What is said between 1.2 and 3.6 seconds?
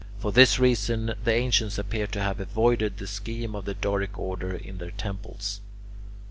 the ancients appear to have avoided the scheme